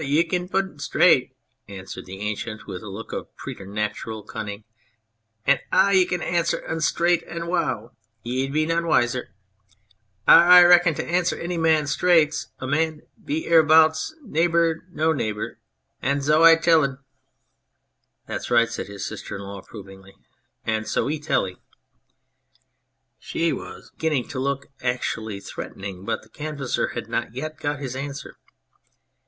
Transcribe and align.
"Ar! 0.01 0.07
Ye 0.07 0.23
can 0.23 0.49
putt 0.49 0.65
un 0.65 0.77
straaght," 0.79 1.29
answered 1.67 2.07
the 2.07 2.21
Ancient, 2.21 2.65
with 2.65 2.81
a 2.81 2.87
look 2.89 3.13
of 3.13 3.35
preternatural 3.37 4.23
cunning," 4.23 4.63
and 5.45 5.59
ah 5.71 5.93
can 6.09 6.23
answer 6.23 6.67
un 6.67 6.77
straaght, 6.79 7.21
an 7.31 7.45
wow! 7.45 7.91
ye'd 8.23 8.51
be 8.51 8.65
none 8.65 8.87
wiser.... 8.87 9.35
Ar! 10.27 10.67
reckon 10.67 10.95
t' 10.95 11.03
answer 11.03 11.37
any 11.37 11.55
man 11.55 11.83
straaght 11.83 12.29
's 12.33 12.47
any 12.59 12.71
man 12.71 12.97
there 12.97 13.05
be 13.23 13.45
erebouts, 13.45 14.11
naabur, 14.23 14.81
nor 14.89 15.13
no 15.13 15.13
naabur! 15.13 15.57
And 16.01 16.23
zo 16.23 16.43
I 16.43 16.55
tell 16.55 16.83
un."" 16.83 16.97
That's 18.27 18.49
right," 18.49 18.69
said 18.71 18.87
his 18.87 19.05
sister 19.05 19.35
in 19.35 19.43
law, 19.43 19.59
approvingly," 19.59 20.15
and 20.65 20.87
so 20.87 21.11
e 21.11 21.19
tell 21.19 21.47
'ee!" 21.47 21.57
She 23.19 23.53
was 23.53 23.91
beginning 23.91 24.27
to 24.29 24.39
look 24.39 24.65
actually 24.81 25.39
threatening, 25.41 26.05
but 26.05 26.23
the 26.23 26.29
Canvasser 26.29 26.87
had 26.95 27.07
not 27.07 27.35
yet 27.35 27.59
got 27.59 27.77
his 27.77 27.95
answer. 27.95 28.37